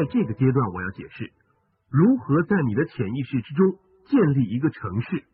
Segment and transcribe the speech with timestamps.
[0.00, 1.30] 在这个阶段，我要解释
[1.90, 3.74] 如何在你的潜意识之中
[4.06, 5.24] 建立一个城市。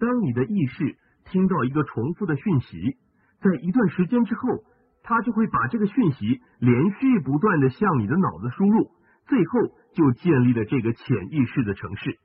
[0.00, 2.96] 当你的意识听到一个重复的讯息，
[3.40, 4.64] 在一段时间之后，
[5.04, 8.90] 它就会把这个讯息连续不断的向你的脑子输入，
[9.28, 9.60] 最后
[9.94, 12.18] 就建立了这个潜意识的城市。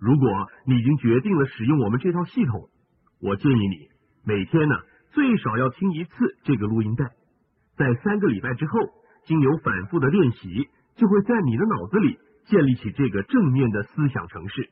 [0.00, 0.28] 如果
[0.66, 2.68] 你已经决定了使用我们这套系统，
[3.20, 3.76] 我建议你
[4.24, 4.74] 每天呢
[5.12, 6.10] 最少要听一次
[6.42, 7.04] 这个录音带，
[7.76, 8.80] 在三个礼拜之后，
[9.28, 14.70] 经由反复的练习，就会在你的脑子里建立起这个正面的思想城市。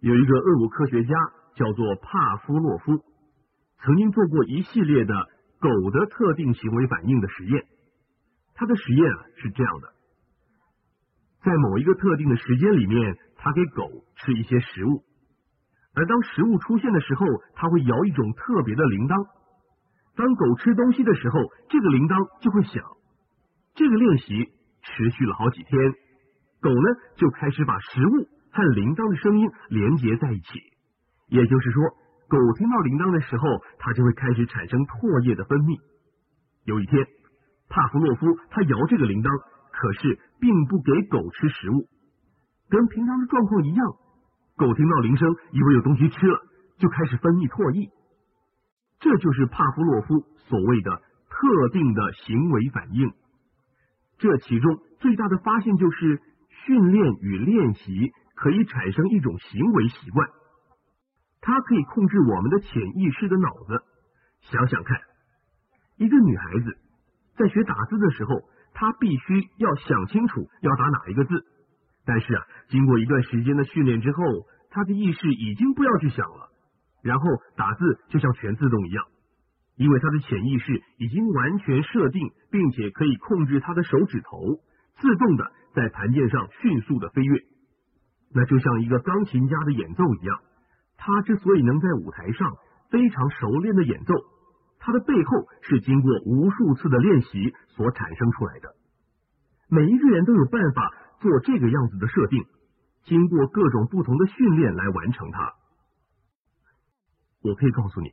[0.00, 1.14] 有一个俄国科学家
[1.54, 3.04] 叫做帕夫洛夫，
[3.78, 5.14] 曾经做过一系列的
[5.60, 7.64] 狗的特定行为反应的实验。
[8.54, 9.92] 他的实验啊是这样的，
[11.44, 13.16] 在某一个特定的时间里面。
[13.42, 15.02] 他给狗吃一些食物，
[15.94, 19.16] 而当食物出现的时候，他会摇一种特别的铃铛。
[20.20, 21.40] 当狗吃东西的时候，
[21.70, 22.84] 这个铃铛就会响。
[23.72, 25.72] 这个练习持续了好几天，
[26.60, 30.60] 狗呢就开始把食物和铃铛的声音连接在一起。
[31.28, 31.88] 也就是说，
[32.28, 35.80] 狗听到铃铛的时候，它就会开始产生唾液的分泌。
[36.68, 37.00] 有一天，
[37.72, 39.32] 帕夫洛夫他摇这个铃铛，
[39.72, 41.88] 可是并不给狗吃食物。
[42.68, 43.86] 跟平常的状况一样，
[44.60, 46.44] 狗听到铃声，以为有东西吃了，
[46.76, 47.88] 就开始分泌唾液。
[49.00, 53.12] 这就是帕夫洛夫所谓的特定的行为反应。
[54.18, 56.20] 这其中最大的发现就是，
[56.66, 60.28] 训练与练习可以产生一种行为习惯，
[61.40, 63.82] 它可以控制我们的潜意识的脑子。
[64.42, 65.00] 想想看，
[65.96, 66.76] 一个女孩子
[67.36, 68.42] 在学打字的时候，
[68.74, 71.44] 她必须要想清楚要打哪一个字。
[72.04, 74.18] 但是啊，经过一段时间的训练之后，
[74.68, 76.49] 她的意识已经不要去想了，
[77.02, 77.24] 然后
[77.56, 79.04] 打字就像全自动一样，
[79.76, 84.60] 因为他的潜意识已经完全设定，并且可以控制他的手指头
[85.00, 87.42] 自动的在盘键上迅速的飞跃。
[88.34, 90.38] 那就像一个钢琴家的演奏一样，
[90.96, 92.54] 他之所以能在舞台上
[92.90, 94.14] 非常熟练的演奏，
[94.78, 98.74] 他的背后是经过无数次的练习所产生出来的。
[99.68, 100.94] 每一个人都有办法。
[101.20, 102.46] 做这个样子的设定，
[103.04, 105.52] 经过各种不同的训练来完成它。
[107.42, 108.12] 我可以告诉你，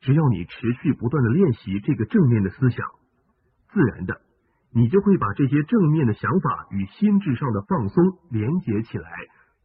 [0.00, 2.86] 只要你持续不断的练习这个正面的思想，
[3.72, 4.20] 自然的，
[4.72, 9.10] 你就会把这些正面的想法与心智上的放松连接起来。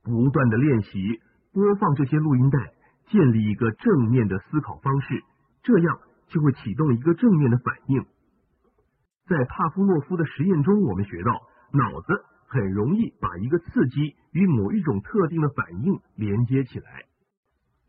[0.03, 1.21] 不断的练习，
[1.53, 2.59] 播放这些录音带，
[3.07, 5.23] 建立一个正面的思考方式，
[5.63, 8.05] 这样就会启动一个正面的反应。
[9.27, 11.31] 在帕夫洛夫的实验中，我们学到
[11.73, 12.25] 脑子。
[12.51, 17.03] 很容易把一个刺激与某一种特定的反应连接起来，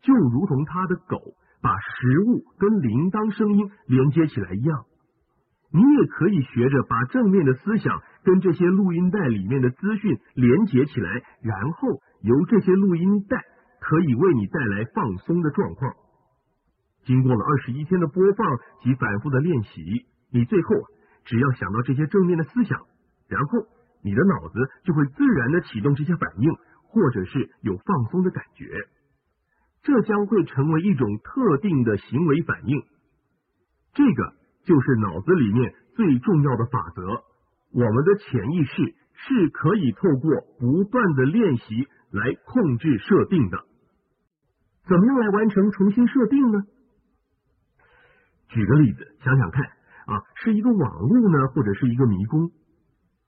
[0.01, 1.17] 就如同他的狗
[1.61, 4.85] 把食物跟铃铛声音连接起来一样。
[5.71, 11.87] 你也可以学着把正面的思想跟这些录音带里面的资讯连接起来，然后
[12.21, 13.37] 由这些录音带
[13.79, 15.93] 可以为你带来放松的状况。
[17.05, 20.69] 经过了二十一天的播放及反复的练习，你最后
[21.25, 22.81] 只要想到这些正面的思想，
[23.27, 23.67] 然后。
[24.03, 26.51] 你的脑子就会自然的启动这些反应，
[26.89, 28.65] 或者是有放松的感觉，
[29.83, 32.83] 这将会成为一种特定的行为反应。
[33.93, 34.33] 这个
[34.63, 37.23] 就是脑子里面最重要的法则。
[37.73, 43.65] 我们的潜意识是可以透过不断的练习来控制设定的。
[44.87, 46.63] 怎么样来完成重新设定呢？
[48.49, 52.51] 举个例子，想想看啊，是一个网路呢，或者是一个迷宫？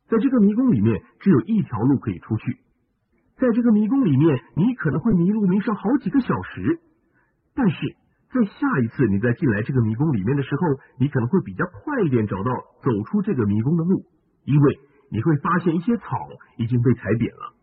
[0.09, 2.57] 在这个迷宫里面，只有一条路可以出去。
[3.43, 6.79] 在这个迷宫里面，你可能会迷路迷上好几个小时。
[7.53, 7.75] 但是
[8.31, 10.61] 在下一次你再进来这个迷宫里面的时候，
[10.97, 14.05] 你可能会比较快一点找到走出这个迷宫的路，
[14.45, 14.79] 因为
[15.11, 16.17] 你会发现一些草
[16.55, 17.53] 已经被踩扁了，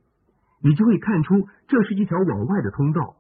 [0.63, 3.17] 你就会看出这是一条往外的通道。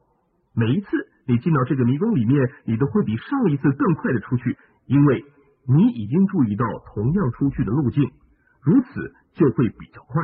[0.55, 0.89] 每一次
[1.27, 5.25] 你进到这个迷宫里面，你都会比上一次更快的出去，因为
[5.67, 8.11] 你已经注意到同样出去的路径。
[8.61, 10.23] 如此就会比较快，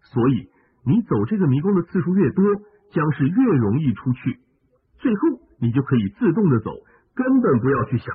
[0.00, 0.48] 所以
[0.86, 2.44] 你走这个迷宫的次数越多，
[2.92, 4.38] 将是越容易出去。
[4.98, 5.20] 最后
[5.60, 6.70] 你就可以自动的走，
[7.14, 8.14] 根本不要去想。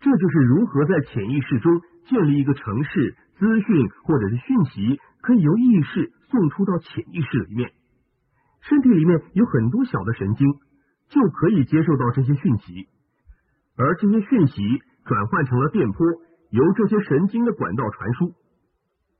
[0.00, 7.72] 这就是如何在潜意识中建立一个城市，资讯或者是讯息可以由意识送出到潜意识里面。
[8.60, 10.46] 身体里面有很多小的神经，
[11.08, 12.86] 就可以接受到这些讯息，
[13.78, 14.62] 而这些讯息
[15.06, 16.06] 转换成了电波。
[16.50, 18.32] 由这些神经的管道传输。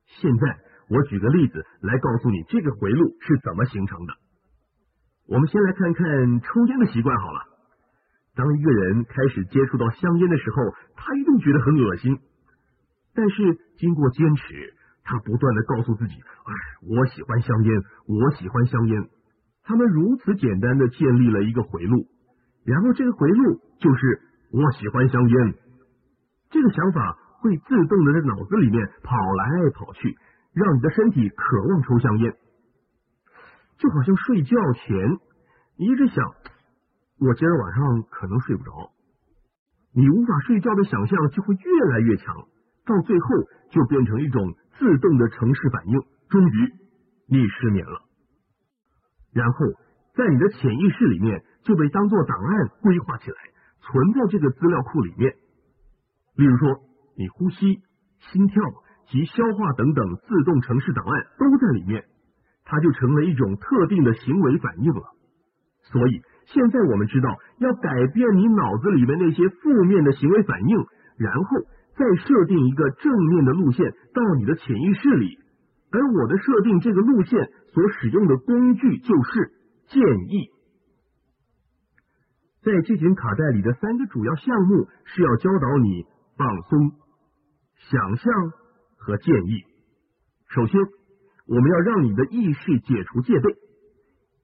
[0.05, 0.59] 现在
[0.89, 4.15] 我举个例子来告诉你这个回路是怎么形成的。
[5.27, 7.41] 我们先来看看抽烟的习惯好了。
[8.35, 10.57] 当一个人开始接触到香烟的时候，
[10.97, 12.19] 他一定觉得很恶心。
[13.15, 16.15] 但是经过坚持，他不断的告诉自己
[16.45, 16.53] ：“哎，
[16.83, 19.09] 我喜欢香烟，我喜欢香烟。”
[19.63, 22.07] 他们如此简单的建立了一个回路，
[22.67, 24.21] 然后这个回路就是
[24.53, 25.55] 我喜欢香烟。
[26.51, 30.19] 这个想法会自动的在脑子里面跑来跑去，
[30.55, 32.37] 让你的身体渴望抽香烟，
[33.79, 35.19] 就好像睡觉前
[35.77, 36.25] 你一直想，
[37.19, 38.93] 我今儿晚上可能睡不着，
[39.93, 42.35] 你无法睡觉的想象就会越来越强，
[42.87, 43.29] 到最后
[43.71, 46.73] 就变成一种自动的城市反应，终于
[47.27, 48.03] 你失眠了。
[49.33, 49.67] 然后
[50.15, 53.37] 在你的潜意识里面就被当做档案规划起来，
[53.81, 55.35] 存在这个资料库里面。
[56.37, 56.81] 例如说，
[57.17, 57.83] 你呼吸、
[58.33, 58.63] 心跳
[59.15, 62.03] 及消化等等自动程式档案都在里面，
[62.65, 65.03] 它就成了一种特定的行为反应了。
[65.85, 70.85] 所以现在我们知道，要改变你脑子里面那些负面的行为反应，
[71.17, 71.61] 然后
[71.95, 75.39] 再设定一个正面的路线到你的潜意识里。
[75.93, 79.53] 而我的设定这个路线所使用的工具就是
[79.87, 80.51] 建议，
[82.65, 86.05] 在这卷卡带里的三个主要项目是要教导你
[86.37, 86.91] 放松、
[87.77, 88.33] 想象
[89.05, 89.63] 和建议。
[90.49, 90.81] 首先，
[91.47, 93.55] 我们要让你的意识解除戒备，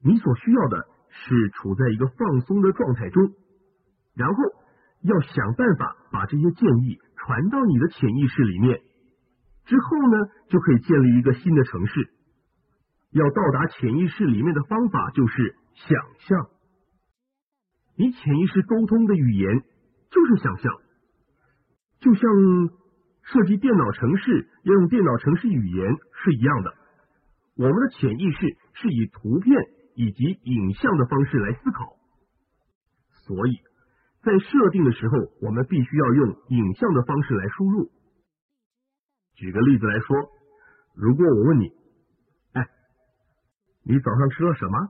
[0.05, 3.33] 你所需要的是处在一个放松的状态中，
[4.15, 4.37] 然后
[5.03, 8.81] 要想办法把这些建议传到你的潜意识里面。
[9.65, 12.11] 之后呢，就可以建立一个新的城市。
[13.13, 15.99] 要到达潜意识里面的方法就是想
[16.29, 16.51] 象。
[17.97, 19.63] 你潜意识沟通的语言
[20.11, 20.73] 就是想象，
[22.01, 22.23] 就像
[23.32, 26.75] 设计电脑程式要用电脑程式语言是一样的。
[27.56, 28.38] 我们的潜意识
[28.75, 29.55] 是以图片
[29.94, 31.97] 以及影像的方式来思考，
[33.27, 33.53] 所以
[34.23, 37.91] 在设定的时候，我们必须要用影像的方式来输入。
[39.35, 40.17] 举个例子来说，
[40.97, 41.71] 如果我问你，
[42.53, 42.67] 哎，
[43.85, 44.88] 你早上吃了什么？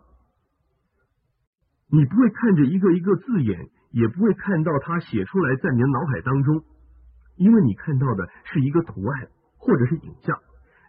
[1.92, 6.64] 你不会看着一个一个字眼，也不会看到它写出来在你的脑海当中，
[7.40, 10.38] 因为你看到的是一个图案或者是影像，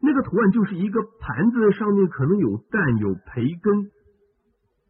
[0.02, 3.90] 那个图案就是一个盘子上面可能有蛋有培根，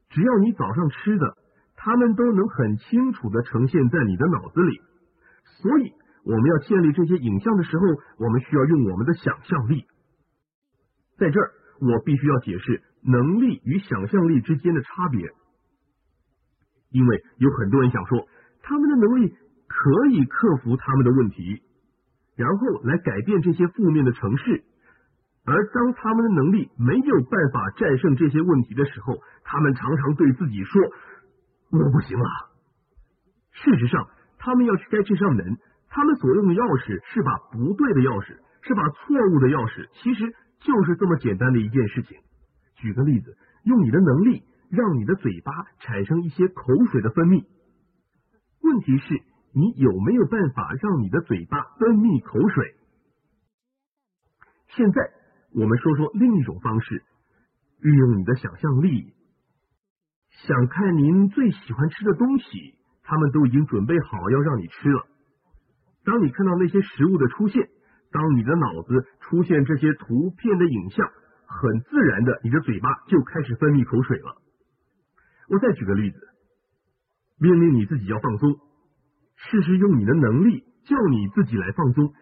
[0.09, 1.37] 只要你早上吃的，
[1.75, 4.81] 它们都能很清楚的呈现在你的脑子里，
[5.61, 5.93] 所以。
[6.23, 7.83] 我们要建立这些影像的时候，
[8.19, 9.87] 我们需要用我们的想象力。
[11.17, 11.49] 在这儿，
[11.79, 15.31] 我必须要解释能力与想象力之间的差别，
[16.91, 18.27] 因为有很多人想说，
[18.61, 19.35] 他们的能力
[19.81, 21.63] 可以克服他们的问题，
[22.35, 24.63] 然后来改变这些负面的城市。
[25.43, 30.83] 而当他们的能力没有办法战胜这些问题的时候，他们常常对自己说
[31.73, 32.29] ：“我不行了。”
[33.53, 34.07] 事实上，
[34.37, 35.57] 他们要去开这扇门。
[35.89, 42.19] 他们所用的钥匙是把不对的钥匙，是把错误的钥匙，其实就是这么简单的一件事情。
[42.75, 43.35] 举个例子，
[43.65, 47.43] 用你的能力让你的嘴巴产生一些口水的分泌。
[48.61, 49.21] 问题是，
[49.53, 52.75] 你有没有办法让你的嘴巴分泌口水？
[54.75, 55.11] 现在
[55.53, 57.03] 我们说说另一种方式，
[57.81, 59.13] 运用你的想象力，
[60.47, 65.05] 想看您最喜欢吃的东西，他们都已经准备好要让你吃了。
[66.05, 67.69] 当你看到那些食物的出现，
[68.11, 71.05] 当你的脑子出现这些图片的影像，
[71.45, 74.41] 很自然的，你的嘴巴就开始分泌口水了。
[75.49, 76.17] 我再举个例子，
[77.37, 78.57] 命令你自己要放松，
[79.49, 82.13] 试试用你的能力叫你自己来放松。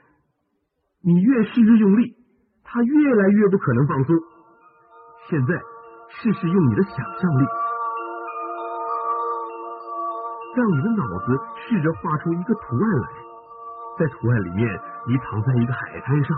[1.02, 2.16] 你越试着用力，
[2.64, 4.16] 它越来越不可能放松。
[5.30, 5.54] 现在
[6.10, 7.46] 试试用你的想象力，
[10.56, 13.10] 让你的脑子试着画出一个图案来。
[14.00, 16.38] 在图案里面，你躺在一个海滩上，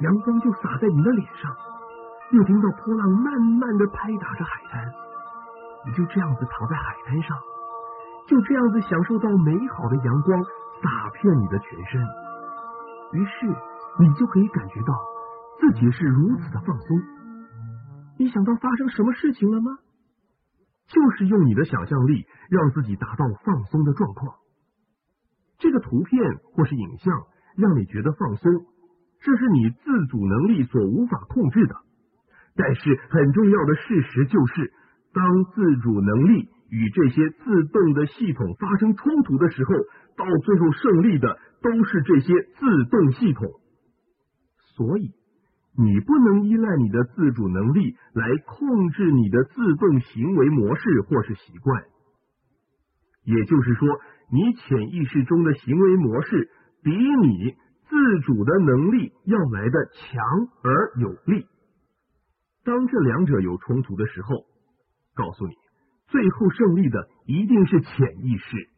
[0.00, 1.54] 阳光就洒在你的脸上，
[2.30, 4.92] 又听到波浪慢慢的拍打着海滩，
[5.86, 7.36] 你就这样子躺在海滩上，
[8.26, 10.42] 就这样子享受到美好的阳光
[10.82, 12.00] 洒遍你的全身，
[13.12, 13.46] 于是
[14.00, 14.94] 你就可以感觉到
[15.60, 17.02] 自己是如此的放松。
[18.18, 19.78] 你想到发生什么事情了吗？
[20.86, 24.36] 就是用你的想象力让自己达到放松的状况。
[25.58, 27.14] 这个图片或是影像
[27.56, 28.52] 让你觉得放松，
[29.20, 31.76] 这是你自主能力所无法控制的。
[32.56, 34.72] 但是很重要的事实就是，
[35.12, 39.74] 当自主能力与这些自动的系统发生冲突的时候，
[40.16, 43.48] 到最后胜利的都是这些自动系统。
[44.74, 45.12] 所以，
[45.78, 51.84] 你不能依赖你的自主能力来控制你的自动行为模式或是习惯。
[53.24, 54.00] 也就是说。
[54.32, 56.50] 你潜意识中的行为模式
[56.82, 57.54] 比你
[57.88, 60.24] 自主的能力要来的强
[60.62, 61.46] 而有力。
[62.64, 64.46] 当这两者有冲突的时候，
[65.14, 65.52] 告诉你，
[66.14, 67.90] 最后胜利的一定是潜
[68.22, 68.68] 意识。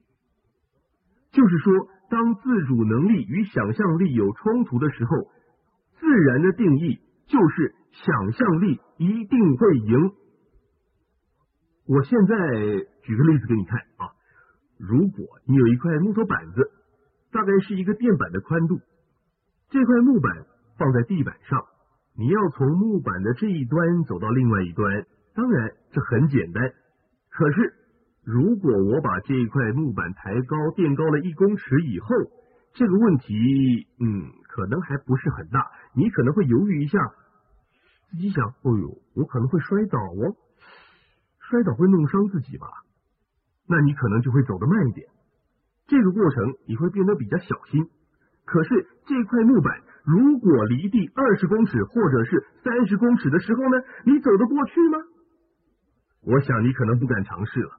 [1.33, 1.75] 就是说，
[2.09, 5.11] 当自主能力与想象力有冲突的时候，
[6.01, 10.13] 自然的定义就是想象力一定会赢。
[11.87, 12.37] 我现在
[13.03, 14.17] 举个例子给你看啊，
[14.79, 16.71] 如果你有一块木头板子，
[17.33, 18.81] 大概是一个垫板的宽度，
[19.69, 20.47] 这块木板
[20.79, 21.67] 放在地板上，
[22.17, 26.73] 你要从木板的这一端走到另外一端，当然这很简单。
[27.37, 27.75] 可是
[28.25, 32.09] 如果我把这一块木板抬高垫高了一公尺以后，
[32.73, 36.99] 这个问题嗯可能还不是很大，你可能会犹豫一下，
[38.11, 40.35] 自己想，哦呦，我可能会摔倒哦。
[41.51, 42.67] 摔倒会弄伤自己吧？
[43.69, 45.07] 那你可能就会走得慢一点。
[45.87, 47.87] 这个过程你会变得比较小心。
[48.47, 53.83] 可是这块木板如果离地二十公尺或者是三十公尺的时候呢？
[54.07, 54.99] 你走得过去吗？
[56.27, 57.71] 我想你可能不敢尝试了。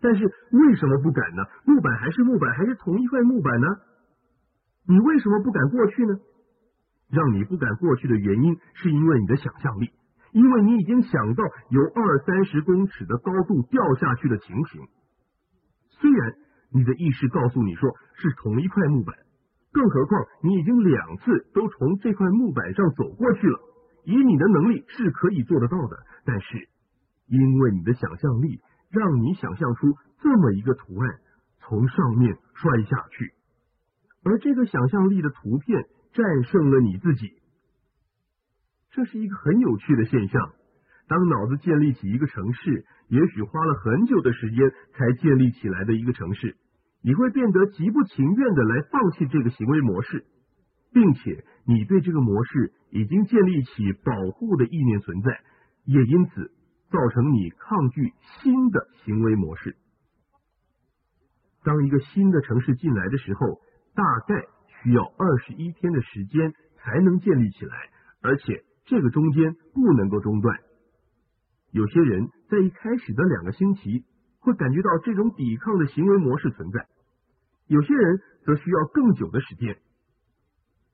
[0.00, 1.44] 但是为什么不敢呢？
[1.66, 3.66] 木板还是木板，还是同一块木板呢？
[4.88, 6.18] 你为什么不敢过去呢？
[7.10, 9.90] 让你不敢过去的原因，是因为你的想象力。
[10.32, 14.80] 因为你已经想到有二三十公尺的高度掉下去的情形，
[15.90, 16.34] 虽然
[16.72, 19.12] 你的意识告诉你说是同一块木板，
[19.72, 23.58] 更何况你已经两次都从这块木板上走过去了，
[24.04, 25.96] 以你的能力是可以做得到的。
[26.24, 26.68] 但是
[27.30, 28.60] 因为你的想象力
[28.90, 31.20] 让你想象出这么一个图案
[31.60, 33.32] 从上面摔下去，
[34.24, 37.32] 而这个想象力的图片战胜了你自己。
[38.90, 40.52] 这是一个很有趣的现象。
[41.06, 46.56] 当脑子建立起一个城市，也许花了很久的时间才建立起来的一个城市，
[47.02, 50.24] 你会变得极不情愿的来放弃这个行为模式，
[50.92, 55.40] 并且你对这个模式已经建立起保护的意念存在，
[55.84, 56.50] 也因此
[56.90, 59.76] 造成你抗拒新的行为模式。
[61.64, 63.60] 当一个新的城市进来的时候，
[63.94, 64.46] 大概
[64.82, 67.74] 需要二十一天的时间才能建立起来，
[68.20, 68.64] 而且。
[68.86, 70.58] 这个中间不能够中断。
[71.70, 74.04] 有些人在一开始的两个星期
[74.40, 76.88] 会感觉到这种抵抗的行为模式存在，
[77.68, 79.78] 有些人则需要更久的时间。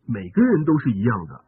[0.07, 1.45] 每个人都是一样的，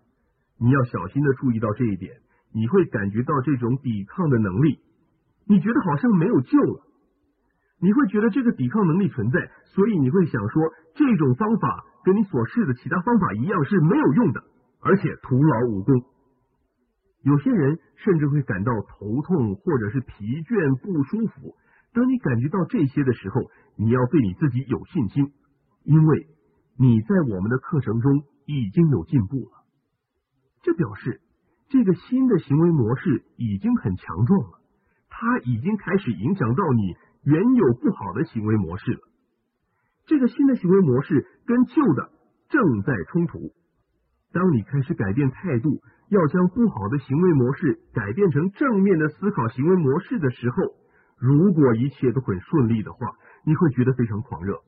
[0.59, 2.17] 你要小心的注意到这一点。
[2.52, 4.81] 你会感觉到这种抵抗的能力，
[5.47, 6.83] 你觉得好像没有救了，
[7.81, 10.62] 你会觉得这个抵抗能力存在，所以你会想说
[10.95, 14.43] 这种方法跟你所试的其他方法一样是没有用的，
[14.81, 15.95] 而且徒劳无功。
[17.23, 21.55] 有些人甚至会感到头痛，或者是疲倦、不舒服。
[21.93, 23.43] 当你感觉到这些的时候，
[23.76, 25.33] 你要对你自己有信心，
[25.85, 26.28] 因为
[26.78, 29.64] 你在我们的课程中已经有进步了。
[30.62, 31.21] 这表示
[31.69, 34.61] 这个新的行为模式已经很强壮了，
[35.09, 39.01] 它已经开始影响到你原有不好的行为模式了。
[40.07, 42.11] 这个新的行为模式跟旧的
[42.49, 43.53] 正在冲突。
[44.33, 45.81] 当你开始改变态度。
[46.11, 50.57] 要将不好的行为模式改变成正面的思考行为模式的时候，
[51.19, 52.99] 如果一切都很顺利的话，
[53.45, 54.63] 你会觉得非常狂热。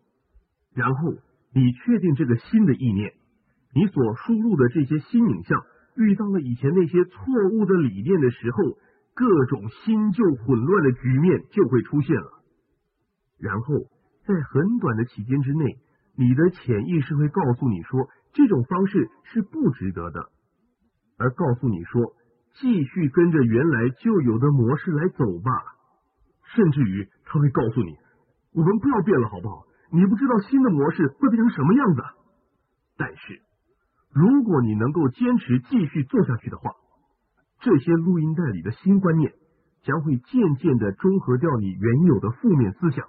[0.75, 1.15] 然后
[1.55, 3.15] 你确定这个新的意念，
[3.75, 5.65] 你所输入的这些新影像
[5.97, 8.79] 遇到了以前那些错误的理念的时候，
[9.15, 12.43] 各种新旧混乱的局面就会出现了。
[13.39, 13.75] 然后
[14.27, 15.79] 在很短的期间之内，
[16.17, 20.31] 你的潜意识会告诉你说，这种方式是不值得的。
[21.19, 22.15] 而告诉你说，
[22.61, 25.51] 继续跟着原来就有的模式来走吧。
[26.55, 27.97] 甚至于他会告诉你，
[28.53, 29.67] 我们不要变了，好不好？
[29.93, 32.03] 你不知道新的模式会变成什么样子。
[32.97, 33.41] 但是，
[34.13, 36.73] 如果你能够坚持继续做下去的话，
[37.61, 39.33] 这些录音带里的新观念
[39.83, 43.07] 将会渐渐的中和掉你原有的负面思想。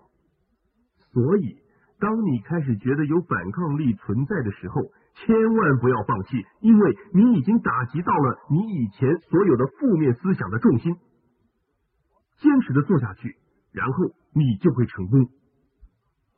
[1.11, 1.57] 所以，
[1.99, 4.81] 当你开始觉得有反抗力存在的时候，
[5.13, 10.95] 千万不要放弃，因为你已经打击到了你以前所有的负面思想的重心。
[12.39, 13.35] 坚持的做下去，
[13.71, 15.29] 然后你就会成功。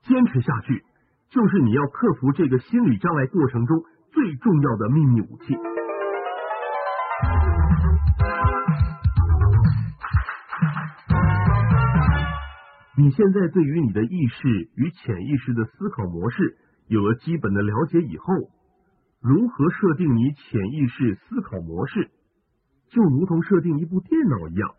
[0.01, 0.83] 坚持下去，
[1.29, 5.55] 就是你要克服这个心理障碍过程中最重要的秘密武器。
[12.95, 18.25] 你现在对于你的意识与潜意识的思考模式有了基本的了解以后。
[19.19, 22.11] 如何设定你潜意识思考模式，
[22.89, 24.71] 就如同设定一部电脑一样，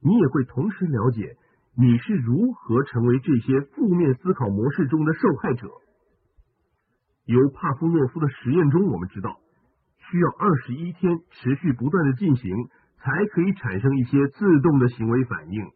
[0.00, 1.36] 你也会同时了解
[1.76, 5.68] 你是如何成为这些负面思考模式中的受害者。
[7.24, 9.38] 由帕夫诺夫的实验中，我们知道
[10.10, 15.70] 需要二十一天持续不断的进行，才可以产生一些自动的行为反应。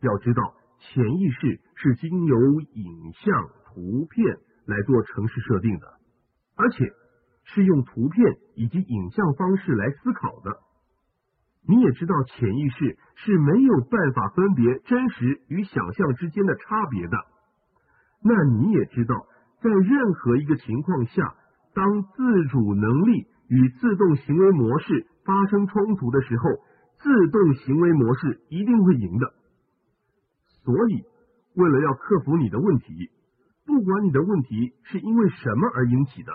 [0.00, 5.86] 要知道，潜意识是经由影像、图片来做程式设定的，
[6.56, 6.92] 而且
[7.44, 10.58] 是用图片以及影像方式来思考的。
[11.66, 17.16] 你也知道，潜意识是没有办法分别真实与想象之间的差别的。
[18.22, 19.26] 那你也知道，
[19.60, 21.34] 在任何一个情况下，
[21.74, 26.44] 当自主能力与自动行为模式发生冲突的时候，
[26.98, 29.34] 自动行为模式一定会赢的。
[30.64, 31.02] 所以，
[31.54, 33.10] 为了要克服你的问题，
[33.66, 36.32] 不管你的问题是因为什么而引起的，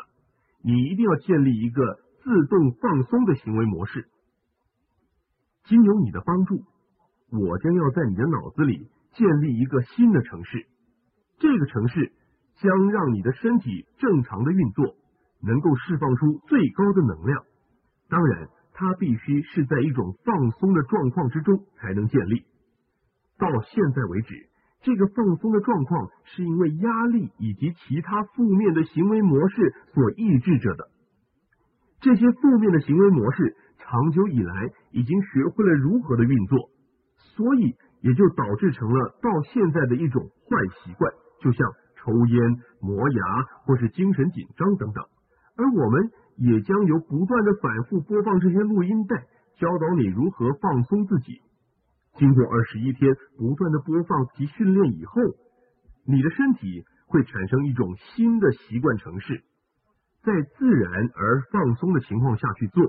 [0.63, 4.07] 你一定要建立一个自动放松的行为模式。
[5.65, 6.63] 经由你的帮助，
[7.31, 10.65] 我将要在你的脑子里建立一个新的城市。
[11.39, 12.11] 这个城市
[12.61, 14.95] 将让你的身体正常的运作，
[15.41, 17.43] 能够释放出最高的能量。
[18.09, 22.43] 当然，它必须是在一种放松的状况之中才能建立。
[23.37, 24.33] 到现在为止，
[24.81, 30.89] 这个放松的状况是因为压力以及其他负面的行为模式所抑制着的。
[32.01, 33.55] 这些负面的行为模式。
[33.85, 36.69] 长久以来已经学会了如何的运作，
[37.35, 41.69] 所以也就导致成了到现在的一种坏习惯，就像
[42.03, 45.03] 抽烟、磨牙或是精神紧张等等。
[45.55, 49.23] 而我们也将由不断的反复播放这些录音带，
[49.57, 51.41] 教导你如何放松自己。
[52.15, 55.21] 经过二十一天不断的播放及训练以后，
[56.05, 59.43] 你的身体会产生一种新的习惯程式，
[60.23, 62.83] 在自然而放松的情况下去做。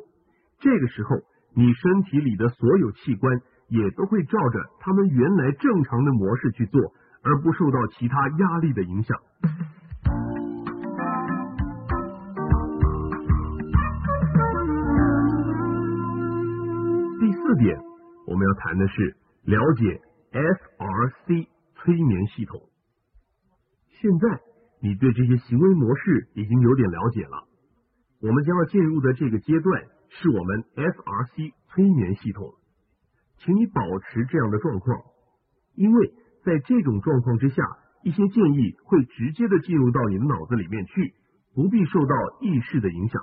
[0.60, 1.16] 这个时候，
[1.54, 6.92] 你身体里的所有器官也都会照着他们原来正常的模式去做，
[7.24, 9.18] 而不受到其他压力的影响。
[17.20, 17.78] 第四点，
[18.26, 20.00] 我们要谈的是了解
[20.32, 22.60] SRC 催眠系统。
[24.00, 24.40] 现在
[24.80, 27.48] 你对这些行为模式已经有点了解了，
[28.20, 29.84] 我们将要进入的这个阶段。
[30.16, 32.54] 是我们 SRC 催眠系统，
[33.38, 35.02] 请你保持这样的状况，
[35.74, 36.12] 因为
[36.44, 37.62] 在这种状况之下，
[38.02, 41.14] 一些建议会直接的进入到你的脑子里面去，
[41.54, 43.22] 不必受到意识的影响。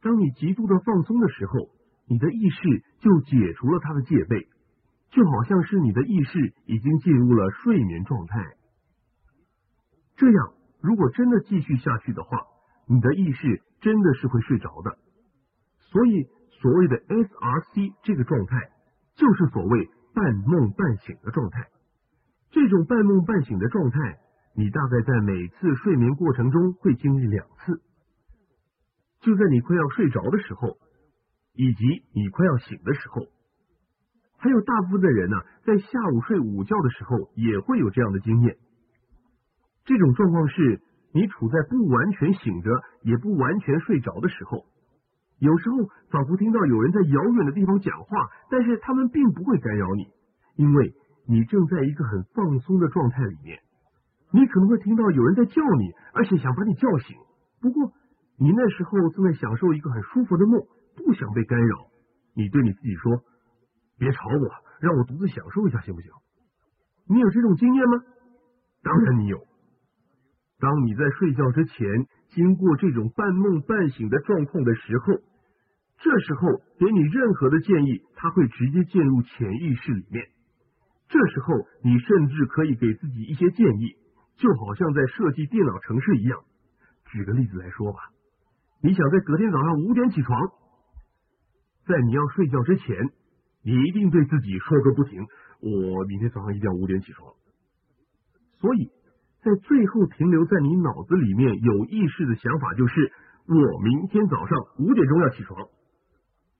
[0.00, 1.68] 当你极度的放松的时候，
[2.06, 4.46] 你的意识就解除了它的戒备，
[5.10, 8.54] 就好像是你的意识已经进入了睡眠状态。
[10.16, 12.38] 这样，如果真的继续下去的话，
[12.86, 14.96] 你的意识真的是会睡着的。
[15.78, 16.28] 所以，
[16.60, 18.70] 所谓的 SRC 这个状态，
[19.16, 21.71] 就是所谓半梦半醒的状态。
[22.52, 24.18] 这种半梦半醒的状态，
[24.54, 27.80] 你大概在每次睡眠过程中会经历两次，
[29.20, 30.76] 就在你快要睡着的时候，
[31.54, 31.82] 以及
[32.14, 33.26] 你快要醒的时候。
[34.36, 38.56] 还有大部分的人呢，在下午睡午觉的时候也会有这样的经验。
[39.84, 40.82] 这种状况是
[41.14, 44.66] 你处在不完全醒着，也不完全睡着的时候。
[45.38, 45.76] 有时候
[46.10, 50.08] 仿佛听到有人在遥远的地方讲话，但是他们并不会干扰你，
[50.56, 50.92] 因为
[51.26, 53.58] 你正在一个很放松的状态里面。
[54.32, 57.16] 你可能会听到有人在叫你，而且想把你叫醒。
[57.60, 57.92] 不过
[58.38, 60.60] 你那时候正在享受一个很舒服的梦，
[60.96, 61.76] 不想被干扰。
[62.34, 63.22] 你对你自己说
[64.00, 64.48] ：“别吵我，
[64.80, 66.10] 让我独自享受一下，行不行？”
[67.08, 68.02] 你有这种经验吗？
[68.82, 69.38] 当然你有。
[70.58, 75.14] 当你在睡觉之前经过这种半梦半醒的状况的时候，
[75.98, 80.24] 这时候给你任何的建议，它会直接进入潜意识里面。
[81.12, 83.96] 这时候你甚至可以给自己一些建议，
[84.38, 86.40] 就好像在设计电脑程式一样。
[87.10, 87.98] 举个例子来说吧，
[88.82, 90.40] 你想在隔天早上五点起床，
[91.84, 92.96] 在你要睡觉之前，
[93.62, 95.20] 你一定对自己说个不停
[95.60, 97.34] ：“我明天早上一定要五点起床。”
[98.58, 98.88] 所以
[99.42, 103.12] 在最后停留在你脑子里面有意识的想法就是：
[103.46, 105.68] 我明天早上五点钟要起床。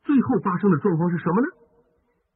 [0.04, 1.46] 最后发生的状况是什么呢？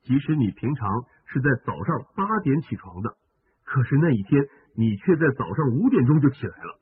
[0.04, 0.88] 即使你平常
[1.26, 3.16] 是在早上八点起床的，
[3.64, 6.80] 可是那一天你却在早上五点钟就起来了。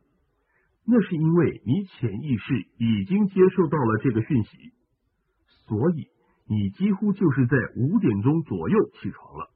[0.86, 4.72] 那是因为你潜意识已经接受到了这个讯息，
[5.66, 6.08] 所以
[6.46, 9.50] 你几乎就是在五点钟左右起床了。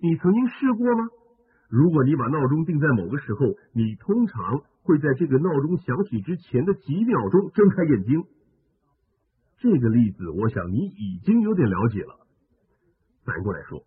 [0.00, 1.08] 你曾经试过吗？
[1.68, 8.22] 如果你把闹钟定在某个时候，你通常会在这个闹钟响起之前的几秒钟睁开眼睛。
[9.58, 12.21] 这个例子，我想你已经有点了解了。
[13.24, 13.84] 反过来说，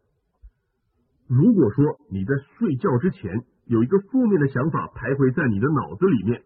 [1.27, 6.43] 如果说你在睡觉之前有一个负面的想法徘徊在你的脑子里面，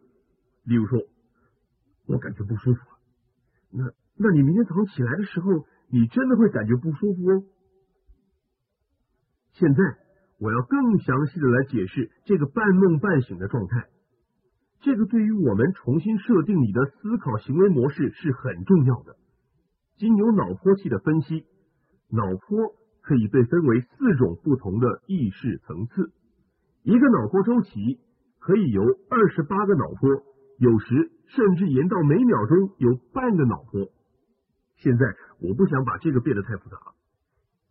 [0.63, 0.99] 例如说，
[2.07, 2.79] 我感觉不舒服，
[3.71, 7.43] 那那你明天早上起来的时候，你真的会感觉不舒服哦。
[9.53, 9.83] 现在
[10.39, 13.89] 我要更详细的来解释这个半梦半醒的状态，
[14.81, 19.17] 这个对于我们重新设定你的思考行为模式是很重要的。
[19.97, 21.45] 经由脑波器的分析，
[22.09, 26.11] 脑波可以被分为四种不同的意识层次，
[26.83, 27.99] 一个脑波周期
[28.39, 30.23] 可以由二十八个脑波，
[30.57, 33.89] 有时甚至延到每秒钟有半个脑波。
[34.77, 35.05] 现在
[35.39, 36.77] 我不想把这个变得太复杂。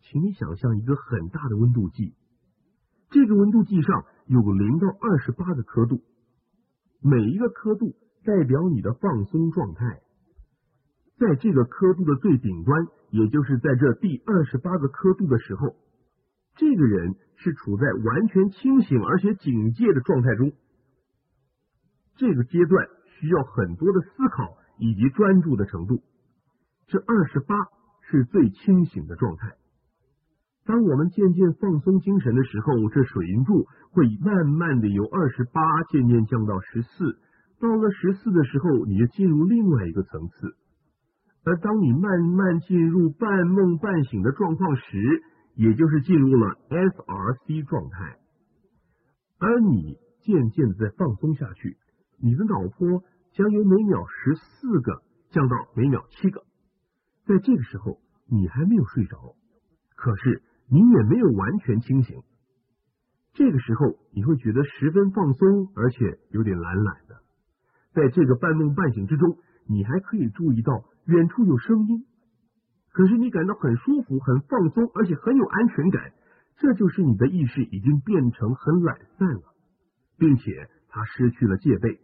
[0.01, 2.15] 请你想象一个很大的温度计，
[3.11, 6.03] 这个温度计上有零到二十八个刻度，
[7.03, 10.01] 每一个刻度代表你的放松状态。
[11.19, 15.75] 在这个刻度的最顶端，也就是在这第二十八个刻度的时候，
[16.57, 20.53] 这个人是处在完全清醒而且警戒的状态中。
[22.17, 22.87] 这个阶段
[23.19, 26.03] 需要很多的思考以及专注的程度。
[26.87, 27.55] 这二十八
[28.11, 29.55] 是最清醒的状态。
[30.65, 37.19] 当我们渐渐放松精神的时候，这水银柱会慢慢的由二十八渐渐降到十四。
[37.61, 40.57] 到了十四的时候，你就进入另外一个层次。
[41.45, 45.23] 而当你慢慢进入半梦半醒的状况时，
[45.55, 48.19] 也就是进入了 SRC 状态。
[49.39, 51.77] 而你渐渐的在放松下去，
[52.21, 56.43] 你的脑波将由每秒十四个降到每秒七个。
[57.27, 59.35] 在这个时候，你还没有睡着，
[59.97, 60.43] 可是。
[60.71, 62.21] 你也没有完全清醒，
[63.33, 67.23] 这个时候你会觉得十分放松，而且有点懒懒的。
[67.95, 72.05] 在这个半梦半醒之中，你还可以注意到远处有声音，
[72.93, 76.13] 可是你感到很舒服、很放松，而且很有安全感。
[76.59, 79.55] 这就是你的意识已经变成很懒散了，
[80.19, 81.99] 并且他失去了戒备。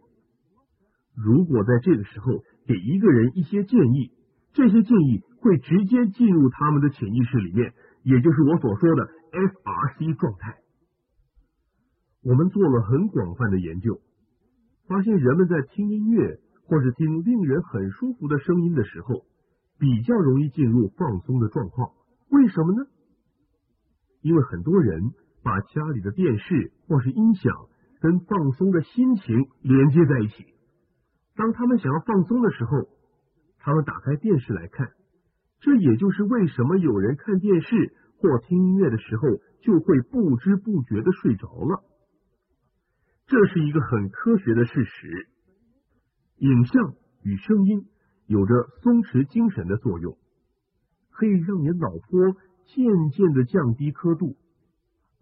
[1.15, 4.11] 如果在这个时候给一个人一些建议，
[4.53, 7.73] 这些建议会直接进入他们的潜意识里面。
[8.03, 10.57] 也就是我所说的 F R C 状态。
[12.23, 13.99] 我们做了很广泛的研究，
[14.87, 19.25] 发现人们在听音乐或是听令人很舒服的声音的时候，
[19.79, 21.91] 比较容易进入放松的状况。
[22.29, 22.87] 为什么呢？
[24.21, 25.11] 因为很多人
[25.43, 27.53] 把家里的电视或是音响
[28.01, 30.45] 跟放松的心情连接在一起。
[31.35, 32.89] 当他们想要放松的时候，
[33.59, 34.89] 他们打开电视来看。
[35.59, 39.27] 这也就是为什么有人看电视或听音乐的时候，
[39.61, 41.83] 就会不知不觉的睡着了。
[43.27, 45.27] 这是一个很科学的事实。
[46.45, 47.85] 影像与声音
[48.27, 50.17] 有着松弛精神的作用，
[51.11, 54.35] 可以让你脑波渐渐的降低刻度。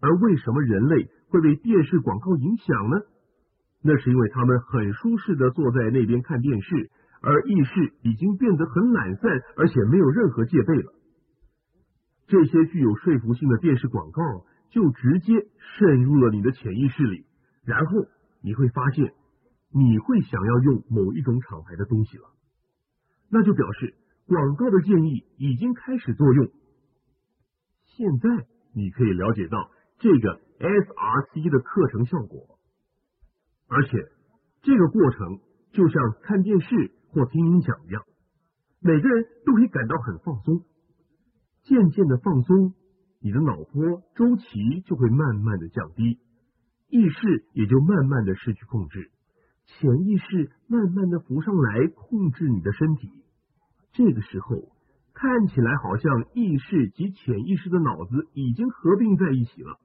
[0.00, 2.96] 而为什么人类会被电视广告影响呢？
[3.82, 6.90] 那是因为他们很舒适的坐在那边看电视。
[7.26, 10.92] 而意识已经变得很懒散，而且没有任何戒备了。
[12.26, 15.32] 这些具有说服性的电视广告就直接
[15.78, 17.24] 渗入了你的潜意识里，
[17.64, 18.04] 然后
[18.42, 19.14] 你会发现
[19.74, 22.30] 你会想要用某一种厂牌的东西了，
[23.28, 23.94] 那就表示
[24.26, 26.48] 广告的建议已经开始作用。
[27.96, 32.58] 现在你可以了解到这个 SRC 的课程效果，
[33.68, 33.90] 而且
[34.62, 35.40] 这个过程
[35.72, 36.92] 就像看电视。
[37.14, 38.02] 或听音响一样，
[38.80, 40.64] 每个人都可以感到很放松。
[41.62, 42.74] 渐渐的放松，
[43.20, 46.18] 你的脑波周期就会慢慢的降低，
[46.88, 49.12] 意识也就慢慢的失去控制，
[49.66, 53.10] 潜意识慢慢的浮上来控制你的身体。
[53.92, 54.72] 这个时候
[55.12, 59.78] 看起来好像意识及潜意识的脑子已经合并在一起了。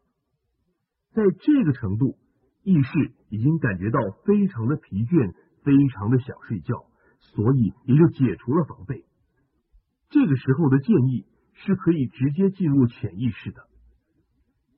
[1.12, 2.18] 在这个程度，
[2.64, 6.86] 意识已经感觉到非常的疲倦，非常的想睡觉。
[7.22, 9.04] 所以也就解除了防备。
[10.10, 13.68] 这个时候的建议是可以直接进入潜意识的。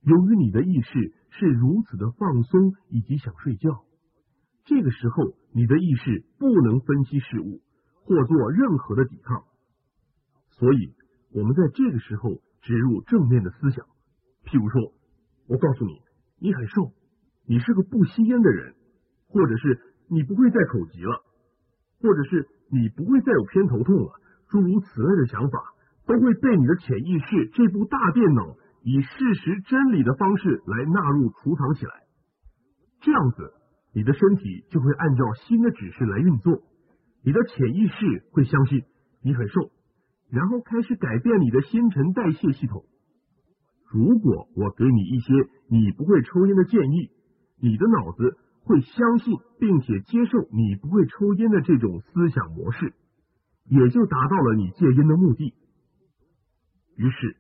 [0.02, 3.84] 由于你的意识是如此的放松以及想睡觉，
[4.66, 7.62] 这个时候你的意识不能分析事物
[8.04, 9.44] 或做任何的抵抗。
[10.52, 10.94] 所以
[11.34, 13.86] 我们在这个时候植入正面的思想，
[14.46, 14.94] 譬如说，
[15.48, 16.02] 我告诉你，
[16.40, 16.92] 你很瘦，
[17.48, 18.76] 你是个不吸烟的人，
[19.28, 21.24] 或者是你不会再口疾了。
[22.02, 24.14] 或者是你不会再有偏头痛了，
[24.50, 25.60] 诸如此类的想法，
[26.08, 31.92] 都会被你的潜意识这部大电脑以事实真理的方式来纳入储藏起来。
[33.02, 33.54] 这样子，
[33.94, 36.62] 你的身体就会按照新的指示来运作。
[37.24, 38.84] 你的潜意识会相信
[39.22, 39.70] 你很瘦，
[40.30, 42.86] 然后开始改变你的新陈代谢系统。
[43.92, 45.34] 如果我给你一些
[45.68, 47.12] 你不会抽烟的建议，
[47.60, 52.94] 你的脑子会相信并且接受你不会抽烟的这种思想模式，
[53.66, 55.54] 也就达到了你戒烟的目的。
[56.96, 57.36] 于是，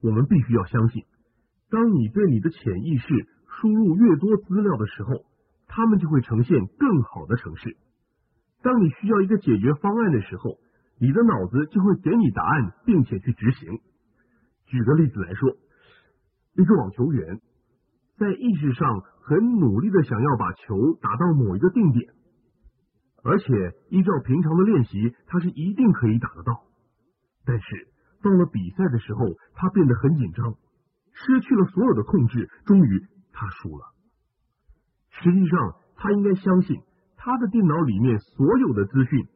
[0.00, 1.04] 我们必须要相信，
[1.70, 3.06] 当你对你的潜意识
[3.46, 5.24] 输入越多资料的时候，
[5.74, 7.76] 他们就会呈现更好的城市。
[8.62, 10.58] 当你需要一个解决方案的时候，
[11.00, 13.80] 你的脑子就会给你答案，并且去执行。
[14.66, 15.50] 举个例子来说，
[16.54, 17.40] 一个网球员
[18.16, 22.14] 在意识上很努力的想要把球打到某一个定点，
[23.24, 23.46] 而且
[23.90, 26.62] 依照平常的练习，他是一定可以打得到。
[27.44, 27.88] 但是
[28.22, 30.54] 到了比赛的时候，他变得很紧张，
[31.12, 33.93] 失去了所有的控制，终于他输了。
[35.22, 36.80] 实际上，他应该相信。
[37.16, 39.26] 他的电脑里面所有的资讯，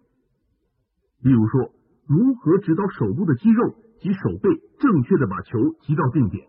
[1.23, 1.71] 例如说
[2.07, 6.49] 如何指导手部的肌肉及手背正确的把球击到定点，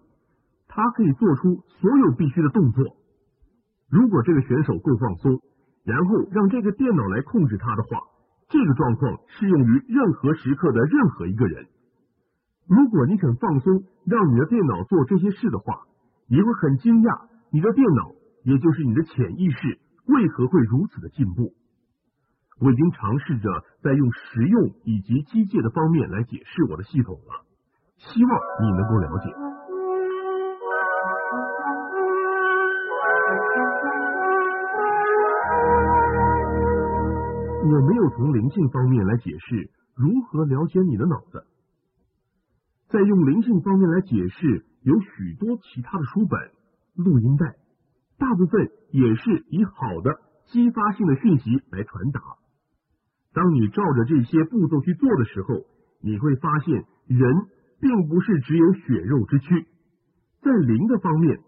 [0.68, 2.84] 他可以做出所有必须的动作。
[3.90, 5.40] 如果这个选手够放松，
[5.86, 8.02] 然后让这个电脑来控制他的话，
[8.50, 11.68] 这个状况适用于任何时刻的任何一个人。
[12.68, 15.88] 如果你肯放松，让你的电脑做这些事的话，
[16.28, 18.12] 你会很惊讶，你的电脑
[18.44, 19.80] 也就是你的潜意识。
[20.06, 21.54] 为何会如此的进步？
[22.60, 27.46] 我已经尝试着在用实用以及机械的方面来解释我的系统了，
[27.96, 29.30] 希望你能够了解。
[37.64, 41.46] 我没有从灵性方面来解释如何了解你的脑子，
[42.90, 46.52] 在用灵性方面来解释，有许多其他的书本、
[46.96, 47.56] 录音带。
[48.20, 50.20] 大部分也是以好的
[50.52, 52.22] 激发性的讯息来传达。
[53.34, 55.66] 当你照着这些步骤去做的时候，
[56.02, 57.34] 你会发现人
[57.80, 59.66] 并不是只有血肉之躯。
[60.42, 61.40] 在灵的方面，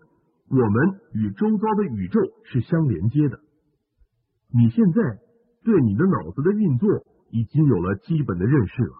[0.49, 3.39] 我们与周遭的宇宙是相连接的。
[4.53, 5.19] 你现在
[5.63, 6.89] 对你的脑子的运作
[7.31, 8.93] 已经有了基本的认识了。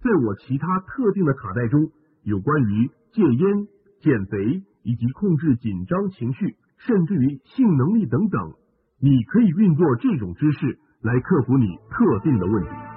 [0.00, 1.90] 在我其他特定的卡带中
[2.22, 3.68] 有关于戒烟、
[4.00, 4.64] 减肥。
[4.82, 8.54] 以及控制紧张情绪，甚至于性能力等等，
[9.00, 12.89] 你可以运作这种知识来克服你特定的问题。